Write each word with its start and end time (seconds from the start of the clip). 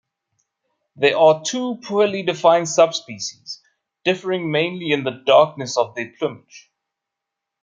There 0.95 1.15
are 1.15 1.43
two 1.45 1.77
poorly 1.83 2.23
defined 2.23 2.67
subspecies, 2.69 3.61
differing 4.03 4.49
mainly 4.51 4.91
in 4.93 5.03
the 5.03 5.11
darkness 5.27 5.77
of 5.77 5.93
the 5.93 6.09
plumage. 6.17 6.71